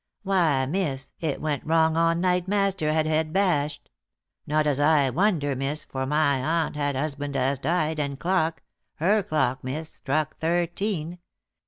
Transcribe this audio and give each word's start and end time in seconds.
"Why, 0.23 0.65
miss, 0.65 1.11
it 1.19 1.39
went 1.39 1.63
wrong 1.63 1.95
on 1.95 2.21
night 2.21 2.47
master 2.47 2.91
had 2.91 3.05
head 3.05 3.31
bashed. 3.31 3.91
Not 4.47 4.65
as 4.65 4.79
I 4.79 5.11
wonder, 5.11 5.55
miss, 5.55 5.83
for 5.83 6.07
my 6.07 6.41
aunt 6.43 6.75
had 6.75 6.95
husband 6.95 7.37
as 7.37 7.59
died, 7.59 7.99
and 7.99 8.19
clock 8.19 8.63
her 8.95 9.21
clock, 9.21 9.63
miss 9.63 9.89
struck 9.93 10.39
thirteen. 10.39 11.19